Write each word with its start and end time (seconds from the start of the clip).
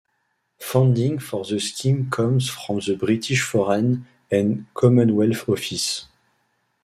Funding 0.57 1.19
for 1.19 1.45
the 1.45 1.59
scheme 1.59 2.09
comes 2.09 2.49
from 2.49 2.79
the 2.79 2.95
British 2.95 3.43
Foreign 3.43 4.07
and 4.31 4.65
Commonwealth 4.73 5.47
Office. 5.47 6.07